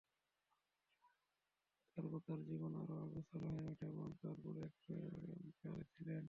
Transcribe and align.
তারপর 1.97 2.19
তার 2.27 2.39
জীবন 2.45 2.71
আরো 2.75 2.95
অগোছালো 3.03 3.47
হয়ে 3.47 3.67
উঠে 3.67 3.85
এবং 3.85 4.07
তারপর 4.21 4.53
একটা 4.63 4.95
কার 5.59 5.75
এক্সিডেন্ট। 5.79 6.19